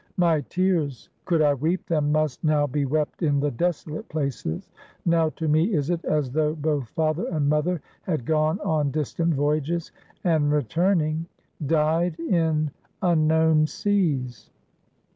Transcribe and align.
My 0.17 0.41
tears, 0.49 1.09
could 1.25 1.43
I 1.43 1.53
weep 1.53 1.85
them, 1.85 2.11
must 2.11 2.43
now 2.43 2.65
be 2.65 2.85
wept 2.85 3.21
in 3.21 3.39
the 3.39 3.51
desolate 3.51 4.09
places; 4.09 4.71
now 5.05 5.29
to 5.35 5.47
me 5.47 5.75
is 5.75 5.91
it, 5.91 6.03
as 6.05 6.31
though 6.31 6.55
both 6.55 6.87
father 6.89 7.27
and 7.27 7.47
mother 7.47 7.83
had 8.01 8.25
gone 8.25 8.59
on 8.61 8.89
distant 8.89 9.35
voyages, 9.35 9.91
and, 10.23 10.51
returning, 10.51 11.27
died 11.63 12.19
in 12.19 12.71
unknown 13.03 13.67
seas. 13.67 14.49